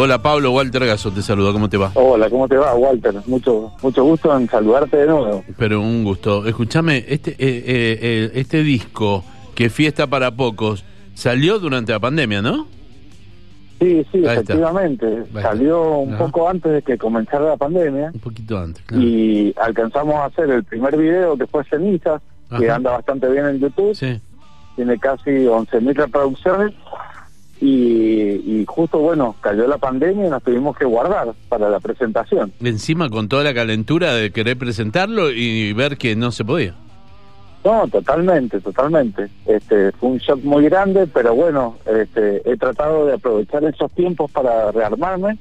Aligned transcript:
Hola 0.00 0.22
Pablo, 0.22 0.52
Walter 0.52 0.86
Gaso 0.86 1.10
te 1.10 1.22
saluda, 1.22 1.52
¿cómo 1.52 1.68
te 1.68 1.76
va? 1.76 1.90
Hola, 1.94 2.30
¿cómo 2.30 2.46
te 2.46 2.56
va, 2.56 2.72
Walter? 2.76 3.14
Mucho 3.26 3.72
mucho 3.82 4.04
gusto 4.04 4.38
en 4.38 4.48
saludarte 4.48 4.96
de 4.96 5.06
nuevo. 5.08 5.42
Pero 5.56 5.80
un 5.80 6.04
gusto. 6.04 6.46
Escúchame, 6.46 7.04
este, 7.08 7.32
eh, 7.32 7.36
eh, 7.40 7.98
eh, 8.00 8.30
este 8.34 8.62
disco, 8.62 9.24
que 9.56 9.68
Fiesta 9.70 10.06
para 10.06 10.30
Pocos, 10.30 10.84
salió 11.14 11.58
durante 11.58 11.90
la 11.90 11.98
pandemia, 11.98 12.40
¿no? 12.40 12.68
Sí, 13.80 14.06
sí, 14.12 14.18
Ahí 14.18 14.34
efectivamente. 14.36 15.24
Salió 15.42 15.98
un 15.98 16.14
Ajá. 16.14 16.26
poco 16.26 16.48
antes 16.48 16.70
de 16.74 16.82
que 16.82 16.96
comenzara 16.96 17.46
la 17.46 17.56
pandemia 17.56 18.12
Un 18.14 18.20
poquito 18.20 18.56
antes, 18.56 18.80
claro. 18.84 19.02
y 19.02 19.52
alcanzamos 19.60 20.14
a 20.14 20.26
hacer 20.26 20.48
el 20.48 20.62
primer 20.62 20.96
video 20.96 21.36
que 21.36 21.48
fue 21.48 21.64
Cenizas, 21.64 22.22
que 22.56 22.70
anda 22.70 22.92
bastante 22.92 23.28
bien 23.28 23.46
en 23.46 23.58
YouTube, 23.58 23.96
Sí, 23.96 24.20
tiene 24.76 24.96
casi 25.00 25.30
11.000 25.46 25.92
reproducciones 25.96 26.72
y, 27.60 28.57
y 28.57 28.57
justo, 28.78 29.00
bueno, 29.00 29.34
cayó 29.40 29.66
la 29.66 29.76
pandemia 29.76 30.28
y 30.28 30.30
nos 30.30 30.40
tuvimos 30.40 30.76
que 30.78 30.84
guardar 30.84 31.34
para 31.48 31.68
la 31.68 31.80
presentación. 31.80 32.52
encima 32.60 33.10
con 33.10 33.26
toda 33.28 33.42
la 33.42 33.52
calentura 33.52 34.14
de 34.14 34.30
querer 34.30 34.56
presentarlo 34.56 35.32
y 35.32 35.72
ver 35.72 35.98
que 35.98 36.14
no 36.14 36.30
se 36.30 36.44
podía. 36.44 36.76
No, 37.64 37.88
totalmente, 37.88 38.60
totalmente. 38.60 39.30
Este, 39.46 39.90
fue 39.90 40.10
un 40.10 40.18
shock 40.18 40.44
muy 40.44 40.66
grande, 40.66 41.08
pero 41.08 41.34
bueno, 41.34 41.76
este, 41.86 42.48
he 42.48 42.56
tratado 42.56 43.06
de 43.06 43.14
aprovechar 43.14 43.64
esos 43.64 43.90
tiempos 43.90 44.30
para 44.30 44.70
rearmarme 44.70 45.38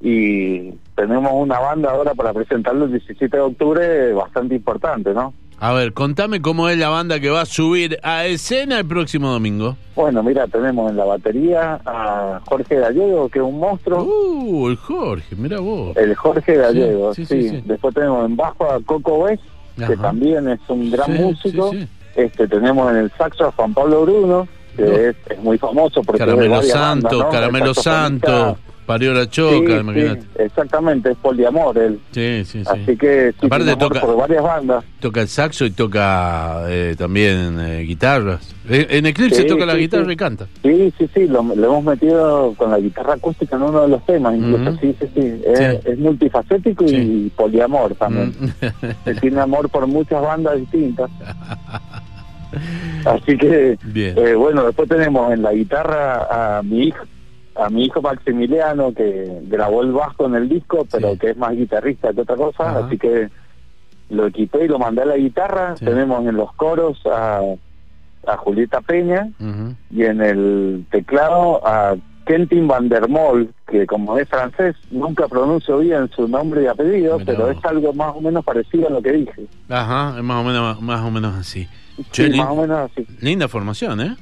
y 0.00 0.70
tenemos 0.94 1.32
una 1.34 1.58
banda 1.58 1.90
ahora 1.90 2.14
para 2.14 2.32
presentarlo 2.32 2.84
el 2.84 2.92
17 2.92 3.36
de 3.36 3.42
octubre 3.42 4.12
bastante 4.12 4.54
importante, 4.54 5.12
¿no? 5.12 5.34
A 5.64 5.72
ver, 5.72 5.92
contame 5.92 6.42
cómo 6.42 6.68
es 6.68 6.76
la 6.76 6.88
banda 6.88 7.20
que 7.20 7.30
va 7.30 7.42
a 7.42 7.46
subir 7.46 7.96
a 8.02 8.26
escena 8.26 8.80
el 8.80 8.84
próximo 8.84 9.30
domingo. 9.30 9.76
Bueno, 9.94 10.20
mira, 10.24 10.48
tenemos 10.48 10.90
en 10.90 10.96
la 10.96 11.04
batería 11.04 11.80
a 11.86 12.40
Jorge 12.46 12.80
Gallego, 12.80 13.28
que 13.28 13.38
es 13.38 13.44
un 13.44 13.60
monstruo. 13.60 14.02
Uh, 14.02 14.70
el 14.70 14.76
Jorge, 14.76 15.36
mira 15.36 15.60
vos. 15.60 15.96
El 15.96 16.16
Jorge 16.16 16.56
Gallego, 16.56 17.14
sí, 17.14 17.24
sí, 17.24 17.42
sí, 17.42 17.48
sí. 17.50 17.62
Después 17.64 17.94
tenemos 17.94 18.26
en 18.28 18.34
bajo 18.34 18.68
a 18.72 18.80
Coco 18.84 19.18
West, 19.18 19.44
que 19.76 19.96
también 19.98 20.48
es 20.48 20.58
un 20.66 20.90
gran 20.90 21.14
músico. 21.14 21.70
Este 22.16 22.48
Tenemos 22.48 22.90
en 22.90 22.96
el 22.96 23.12
saxo 23.12 23.46
a 23.46 23.52
Juan 23.52 23.72
Pablo 23.72 24.02
Bruno, 24.02 24.48
que 24.76 24.82
No. 24.82 24.92
es, 24.92 25.16
es 25.30 25.38
muy 25.44 25.58
famoso 25.58 26.02
porque 26.02 26.18
Caramelo 26.18 26.60
Santo, 26.62 27.06
bandas, 27.08 27.24
¿no? 27.26 27.30
Caramelo 27.30 27.74
Santo, 27.74 28.58
Parió 28.86 29.14
la 29.14 29.28
Choca, 29.30 29.74
sí, 29.74 29.80
imagínate. 29.80 30.22
exactamente, 30.44 31.10
es 31.12 31.16
poliamor 31.18 31.78
él. 31.78 32.00
Sí, 32.10 32.42
sí, 32.44 32.64
sí. 32.64 32.68
Así 32.68 32.96
que 32.96 33.32
sí, 33.40 33.46
Aparte 33.46 33.76
toca- 33.76 34.00
por 34.00 34.16
varias 34.16 34.42
bandas. 34.42 34.84
Toca 35.00 35.20
el 35.20 35.28
saxo 35.28 35.64
y 35.64 35.70
toca 35.70 36.64
eh, 36.68 36.94
también 36.98 37.58
eh, 37.60 37.80
guitarras. 37.82 38.54
Eh, 38.68 38.86
en 38.90 39.06
Eclipse 39.06 39.44
toca 39.44 39.64
la 39.66 39.76
guitarra 39.76 40.12
y 40.12 40.16
canta. 40.16 40.46
Sí, 40.62 40.92
sí, 40.98 41.08
sí, 41.14 41.26
lo, 41.28 41.42
lo 41.42 41.66
hemos 41.66 41.84
metido 41.84 42.54
con 42.56 42.70
la 42.72 42.78
guitarra 42.78 43.14
acústica 43.14 43.56
en 43.56 43.62
uno 43.62 43.82
de 43.82 43.88
los 43.88 44.04
temas, 44.04 44.34
incluso. 44.36 44.76
Sí, 44.80 44.94
sí, 45.00 45.06
sí. 45.14 45.42
Es, 45.84 45.98
multifacético 45.98 46.84
y 46.86 47.30
poliamor 47.36 47.94
también. 47.94 48.34
Mm. 48.40 49.18
Tiene 49.20 49.40
amor 49.40 49.68
por 49.68 49.86
muchas 49.86 50.20
bandas 50.22 50.56
distintas. 50.58 51.08
Así 53.04 53.36
que, 53.36 53.78
Bien. 53.84 54.14
eh, 54.18 54.34
bueno, 54.34 54.64
después 54.64 54.88
tenemos 54.88 55.32
en 55.32 55.42
la 55.42 55.52
guitarra 55.52 56.58
a 56.58 56.62
mi 56.62 56.88
hijo, 56.88 57.04
a 57.54 57.68
mi 57.70 57.84
hijo 57.84 58.00
Maximiliano, 58.02 58.92
que 58.94 59.40
grabó 59.44 59.82
el 59.82 59.92
bajo 59.92 60.26
en 60.26 60.34
el 60.36 60.48
disco, 60.48 60.86
pero 60.90 61.12
Sí. 61.12 61.18
que 61.18 61.30
es 61.30 61.36
más 61.36 61.52
guitarrista 61.52 62.12
que 62.12 62.20
otra 62.22 62.36
cosa, 62.36 62.70
Ajá. 62.70 62.86
así 62.86 62.98
que 62.98 63.28
lo 64.10 64.26
equipé 64.26 64.64
y 64.64 64.68
lo 64.68 64.78
mandé 64.78 65.02
a 65.02 65.06
la 65.06 65.16
guitarra. 65.16 65.76
Sí. 65.76 65.84
Tenemos 65.84 66.24
en 66.26 66.36
los 66.36 66.52
coros 66.54 66.98
a, 67.06 67.40
a 68.26 68.36
Julieta 68.36 68.80
Peña 68.80 69.28
y 69.90 70.04
en 70.04 70.20
el 70.20 70.84
teclado 70.90 71.66
a 71.66 71.94
Kentin 72.26 72.68
Van 72.68 72.88
der 72.88 73.08
Mol, 73.08 73.52
que 73.66 73.84
como 73.86 74.16
es 74.16 74.28
francés, 74.28 74.76
nunca 74.90 75.26
pronuncio 75.28 75.78
bien 75.78 76.08
su 76.14 76.28
nombre 76.28 76.62
y 76.62 76.66
apellido, 76.68 77.18
Mirá 77.18 77.32
pero 77.32 77.50
es 77.50 77.64
algo 77.64 77.92
más 77.94 78.14
o 78.14 78.20
menos 78.20 78.44
parecido 78.44 78.86
a 78.86 78.90
lo 78.90 79.02
que 79.02 79.12
dije. 79.12 79.46
Ajá, 79.68 80.14
es 80.16 80.22
más 80.22 80.40
o 80.40 80.44
menos, 80.46 80.80
más 80.82 81.00
o 81.00 81.10
menos 81.10 81.34
así. 81.34 81.66
Sí, 81.96 82.04
Che, 82.12 82.28
lin- 82.28 82.38
más 82.38 82.48
o 82.48 82.56
menos 82.56 82.90
así. 82.90 83.06
linda 83.20 83.48
formación, 83.48 84.00
¿eh? 84.00 84.16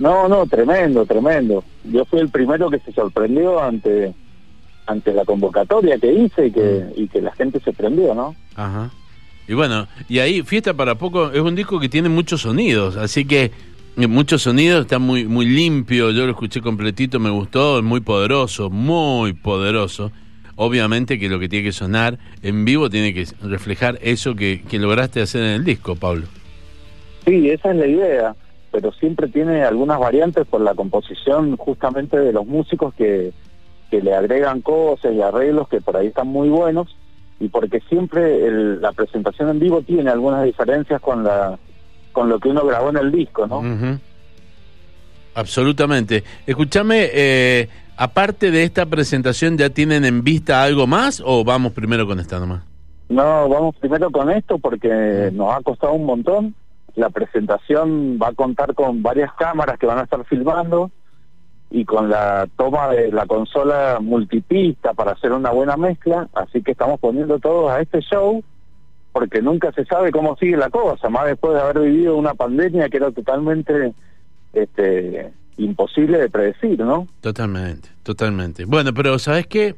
No, 0.00 0.26
no, 0.28 0.46
tremendo, 0.46 1.06
tremendo. 1.06 1.62
Yo 1.84 2.04
fui 2.06 2.18
el 2.20 2.28
primero 2.30 2.68
que 2.70 2.78
se 2.80 2.90
sorprendió 2.92 3.62
ante 3.62 4.12
ante 4.86 5.12
la 5.12 5.24
convocatoria 5.24 5.98
que 5.98 6.12
hice 6.12 6.46
y 6.46 6.50
que, 6.50 6.60
Mm. 6.96 7.00
y 7.02 7.06
que 7.08 7.20
la 7.20 7.30
gente 7.32 7.60
se 7.60 7.72
prendió, 7.72 8.12
¿no? 8.12 8.34
Ajá. 8.56 8.90
Y 9.46 9.54
bueno, 9.54 9.86
y 10.08 10.18
ahí 10.18 10.42
Fiesta 10.42 10.74
para 10.74 10.96
Poco 10.96 11.30
es 11.30 11.38
un 11.40 11.54
disco 11.54 11.78
que 11.78 11.88
tiene 11.88 12.08
muchos 12.08 12.40
sonidos, 12.40 12.96
así 12.96 13.24
que 13.24 13.52
muchos 13.96 14.42
sonidos, 14.42 14.80
está 14.80 14.98
muy 14.98 15.26
muy 15.26 15.46
limpio, 15.46 16.10
yo 16.10 16.24
lo 16.24 16.30
escuché 16.32 16.60
completito, 16.60 17.20
me 17.20 17.30
gustó, 17.30 17.78
es 17.78 17.84
muy 17.84 18.00
poderoso, 18.00 18.68
muy 18.70 19.32
poderoso. 19.34 20.10
Obviamente 20.56 21.18
que 21.20 21.28
lo 21.28 21.38
que 21.38 21.48
tiene 21.48 21.64
que 21.66 21.72
sonar 21.72 22.18
en 22.42 22.64
vivo 22.64 22.90
tiene 22.90 23.14
que 23.14 23.26
reflejar 23.42 23.98
eso 24.02 24.34
que, 24.34 24.62
que 24.68 24.78
lograste 24.78 25.20
hacer 25.22 25.42
en 25.42 25.50
el 25.52 25.64
disco, 25.64 25.94
Pablo. 25.94 26.26
Sí, 27.26 27.48
esa 27.48 27.70
es 27.70 27.76
la 27.76 27.86
idea, 27.86 28.34
pero 28.70 28.92
siempre 28.92 29.28
tiene 29.28 29.62
algunas 29.64 29.98
variantes 29.98 30.46
por 30.46 30.60
la 30.60 30.74
composición 30.74 31.56
justamente 31.56 32.18
de 32.18 32.32
los 32.32 32.46
músicos 32.46 32.94
que, 32.94 33.32
que 33.90 34.00
le 34.00 34.14
agregan 34.14 34.60
cosas 34.62 35.12
y 35.12 35.20
arreglos 35.20 35.68
que 35.68 35.80
por 35.80 35.96
ahí 35.96 36.06
están 36.08 36.28
muy 36.28 36.48
buenos 36.48 36.94
y 37.40 37.48
porque 37.48 37.80
siempre 37.88 38.46
el- 38.46 38.80
la 38.80 38.92
presentación 38.92 39.48
en 39.50 39.58
vivo 39.58 39.82
tiene 39.82 40.10
algunas 40.10 40.44
diferencias 40.44 41.00
con 41.00 41.24
la 41.24 41.58
con 42.12 42.28
lo 42.28 42.38
que 42.40 42.48
uno 42.48 42.66
grabó 42.66 42.90
en 42.90 42.96
el 42.96 43.12
disco, 43.12 43.46
¿no? 43.46 43.60
Ujú. 43.60 43.98
Absolutamente. 45.34 46.24
Escúchame, 46.46 47.08
eh, 47.12 47.68
aparte 47.96 48.50
de 48.50 48.64
esta 48.64 48.86
presentación, 48.86 49.56
¿ya 49.56 49.70
tienen 49.70 50.04
en 50.04 50.24
vista 50.24 50.62
algo 50.62 50.86
más 50.88 51.22
o 51.24 51.44
vamos 51.44 51.72
primero 51.72 52.06
con 52.06 52.18
esta 52.18 52.38
nomás? 52.40 52.62
No, 53.08 53.48
vamos 53.48 53.76
primero 53.76 54.10
con 54.10 54.30
esto 54.30 54.58
porque 54.58 55.30
nos 55.32 55.54
ha 55.54 55.60
costado 55.62 55.92
un 55.94 56.04
montón. 56.04 56.54
La 56.96 57.10
presentación 57.10 58.18
va 58.20 58.28
a 58.28 58.32
contar 58.34 58.74
con 58.74 59.02
varias 59.02 59.32
cámaras 59.34 59.78
que 59.78 59.86
van 59.86 59.98
a 59.98 60.02
estar 60.02 60.24
filmando 60.24 60.90
y 61.70 61.84
con 61.84 62.10
la 62.10 62.48
toma 62.56 62.88
de 62.88 63.12
la 63.12 63.26
consola 63.26 63.98
multipista 64.00 64.92
para 64.92 65.12
hacer 65.12 65.32
una 65.32 65.50
buena 65.50 65.76
mezcla. 65.76 66.28
Así 66.34 66.62
que 66.62 66.72
estamos 66.72 66.98
poniendo 66.98 67.38
todos 67.38 67.70
a 67.70 67.80
este 67.80 68.00
show 68.00 68.42
porque 69.12 69.42
nunca 69.42 69.72
se 69.72 69.84
sabe 69.84 70.12
cómo 70.12 70.36
sigue 70.36 70.56
la 70.56 70.70
cosa, 70.70 71.08
más 71.08 71.26
después 71.26 71.54
de 71.54 71.60
haber 71.60 71.80
vivido 71.80 72.16
una 72.16 72.34
pandemia 72.34 72.88
que 72.88 72.96
era 72.96 73.10
totalmente 73.10 73.92
este, 74.52 75.32
imposible 75.56 76.18
de 76.18 76.30
predecir, 76.30 76.78
¿no? 76.78 77.06
Totalmente, 77.20 77.88
totalmente. 78.02 78.64
Bueno, 78.64 78.94
pero 78.94 79.18
¿sabes 79.18 79.46
qué? 79.46 79.74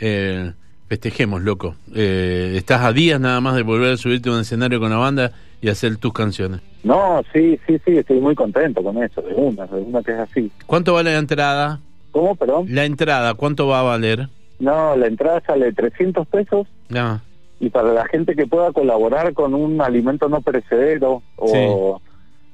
Eh, 0.00 0.52
festejemos, 0.88 1.42
loco. 1.42 1.76
Eh, 1.94 2.54
estás 2.56 2.82
a 2.82 2.92
días 2.92 3.20
nada 3.20 3.40
más 3.40 3.54
de 3.54 3.62
volver 3.62 3.92
a 3.92 3.96
subirte 3.96 4.28
a 4.28 4.32
un 4.32 4.40
escenario 4.40 4.80
con 4.80 4.90
la 4.90 4.96
banda 4.96 5.32
y 5.64 5.70
hacer 5.70 5.96
tus 5.96 6.12
canciones. 6.12 6.60
No, 6.82 7.22
sí, 7.32 7.58
sí, 7.66 7.80
sí, 7.86 7.96
estoy 7.96 8.20
muy 8.20 8.34
contento 8.34 8.82
con 8.82 9.02
eso, 9.02 9.22
de 9.22 9.32
una, 9.34 9.64
de 9.66 9.80
una 9.80 10.02
que 10.02 10.12
es 10.12 10.18
así. 10.18 10.52
¿Cuánto 10.66 10.92
vale 10.92 11.10
la 11.10 11.18
entrada? 11.18 11.80
¿Cómo, 12.10 12.36
perdón? 12.36 12.66
La 12.68 12.84
entrada, 12.84 13.32
¿cuánto 13.32 13.66
va 13.66 13.80
a 13.80 13.84
valer? 13.84 14.28
No, 14.58 14.94
la 14.94 15.06
entrada 15.06 15.42
sale 15.46 15.72
300 15.72 16.26
pesos 16.26 16.66
Ah, 16.94 17.20
y 17.60 17.70
para 17.70 17.94
la 17.94 18.04
gente 18.08 18.36
que 18.36 18.46
pueda 18.46 18.72
colaborar 18.72 19.32
con 19.32 19.54
un 19.54 19.80
alimento 19.80 20.28
no 20.28 20.42
perecedero 20.42 21.22
o 21.36 21.98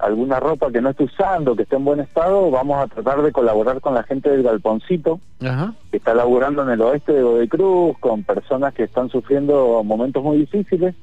alguna 0.03 0.41
ropa 0.41 0.71
que 0.73 0.81
no 0.81 0.91
esté 0.91 1.05
usando, 1.05 1.55
que 1.57 1.63
esté 1.65 1.77
en 1.77 1.85
buen 1.85 2.01
estado, 2.01 2.51
vamos 2.51 2.79
a 2.83 2.87
tratar 2.87 3.23
de 3.23 3.33
colaborar 3.33 3.81
con 3.81 3.95
la 3.95 4.03
gente 4.03 4.31
del 4.31 4.43
Galponcito, 4.43 5.21
ajá. 5.43 5.75
que 5.91 5.99
está 5.99 6.15
laburando 6.15 6.63
en 6.63 6.71
el 6.71 6.81
oeste 6.81 7.13
de 7.13 7.23
Godoy 7.23 7.49
Cruz, 7.49 7.99
con 8.01 8.23
personas 8.25 8.73
que 8.75 8.85
están 8.85 9.09
sufriendo 9.11 9.83
momentos 9.85 10.23
muy 10.23 10.39
difíciles. 10.39 10.95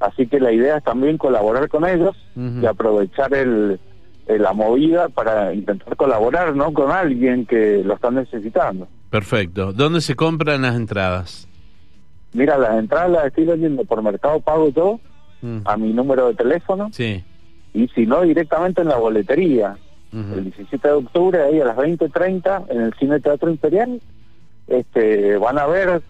Así 0.00 0.26
que 0.26 0.40
la 0.40 0.52
idea 0.52 0.78
es 0.78 0.84
también 0.84 1.18
colaborar 1.18 1.68
con 1.68 1.84
ellos 1.86 2.16
y 2.34 2.64
aprovechar 2.66 3.34
el, 3.34 3.78
el- 4.26 4.42
la 4.42 4.52
movida 4.52 5.08
para 5.08 5.52
intentar 5.52 5.96
colaborar 5.96 6.54
no 6.56 6.72
con 6.72 6.90
alguien 6.90 7.44
que 7.46 7.82
lo 7.84 7.94
está 7.94 8.10
necesitando. 8.10 8.88
Perfecto. 9.10 9.72
¿Dónde 9.72 10.00
se 10.00 10.14
compran 10.14 10.62
las 10.62 10.76
entradas? 10.76 11.46
Mira, 12.32 12.56
las 12.56 12.78
entradas 12.78 13.10
las 13.10 13.26
estoy 13.26 13.44
vendiendo 13.44 13.84
por 13.84 14.02
Mercado 14.02 14.40
Pago 14.40 14.68
yo 14.70 15.00
Mm, 15.42 15.60
a 15.64 15.74
mi 15.78 15.90
número 15.94 16.28
de 16.28 16.34
teléfono 16.34 16.90
Sí. 16.92 17.24
Y 17.74 17.88
si 17.88 18.06
no 18.06 18.22
directamente 18.22 18.82
en 18.82 18.88
la 18.88 18.96
boletería. 18.96 19.76
El 20.12 20.42
17 20.44 20.88
de 20.88 20.94
octubre 20.94 21.40
ahí 21.40 21.60
a 21.60 21.64
las 21.66 21.76
20:30 21.76 22.64
en 22.68 22.80
el 22.80 22.92
Cine 22.94 23.20
Teatro 23.20 23.48
Imperial 23.48 24.00
este 24.66 25.36
van 25.36 25.58
a 25.58 25.66
ver 25.66 26.02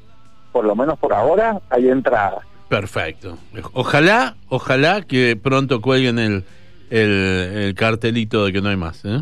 por 0.53 0.65
lo 0.65 0.75
menos 0.75 0.99
por 0.99 1.13
ahora 1.13 1.61
hay 1.71 1.89
entradas. 1.89 2.41
Perfecto. 2.69 3.37
Ojalá, 3.73 4.37
ojalá 4.49 5.03
que 5.03 5.37
pronto 5.37 5.81
cuelguen 5.81 6.19
el, 6.19 6.45
el, 6.91 7.11
el 7.11 7.75
cartelito 7.75 8.45
de 8.47 8.53
que 8.53 8.61
no 8.63 8.69
hay 8.69 8.77
más. 8.77 9.05
¿eh? 9.05 9.21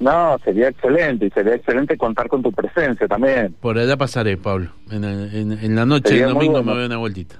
No, 0.00 0.38
sería 0.44 0.68
excelente 0.68 1.26
y 1.26 1.30
sería 1.30 1.54
excelente 1.54 1.96
contar 1.96 2.28
con 2.28 2.42
tu 2.42 2.52
presencia 2.52 3.06
también. 3.06 3.54
Por 3.60 3.78
allá 3.78 3.96
pasaré, 3.96 4.36
Pablo. 4.36 4.70
En, 4.90 5.04
el- 5.04 5.34
en- 5.34 5.52
en 5.64 5.74
la 5.76 5.86
noche 5.86 6.08
Sería 6.10 6.26
muy 6.26 6.34
domingo 6.34 6.52
bueno. 6.54 6.72
me 6.72 6.76
doy 6.78 6.86
una 6.86 6.96
vueltita. 6.98 7.36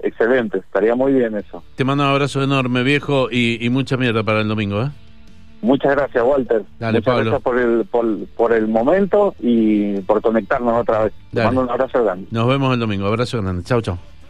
Excelente, 0.00 0.58
estaría 0.58 0.94
muy 0.94 1.12
bien 1.12 1.36
eso. 1.36 1.62
Te 1.74 1.84
mando 1.84 2.04
un 2.04 2.10
abrazo 2.10 2.42
enorme, 2.42 2.82
viejo, 2.82 3.28
y, 3.30 3.64
y 3.64 3.70
mucha 3.70 3.96
mierda 3.96 4.22
para 4.22 4.40
el 4.40 4.48
domingo. 4.48 4.82
¿eh? 4.82 4.90
Muchas 5.62 5.96
gracias, 5.96 6.22
Walter. 6.22 6.62
Dale, 6.78 6.98
Muchas 6.98 7.14
Pablo. 7.14 7.30
gracias 7.30 7.42
por 7.42 7.58
el, 7.58 7.84
por, 7.86 8.26
por 8.36 8.52
el 8.52 8.68
momento 8.68 9.34
y 9.40 10.00
por 10.02 10.20
conectarnos 10.20 10.80
otra 10.82 11.04
vez. 11.04 11.12
Te 11.32 11.42
mando 11.42 11.62
un 11.62 11.70
abrazo 11.70 12.04
grande. 12.04 12.28
Nos 12.30 12.46
vemos 12.46 12.72
el 12.74 12.78
domingo. 12.80 13.06
Abrazo 13.06 13.40
grande. 13.42 13.62
Chau, 13.64 13.80
chau. 13.80 13.98